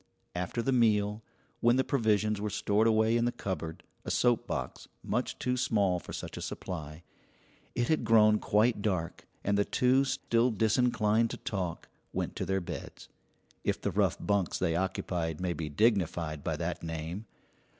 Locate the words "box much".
4.47-5.37